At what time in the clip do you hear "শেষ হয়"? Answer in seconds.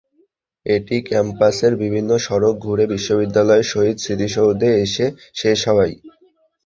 5.35-5.93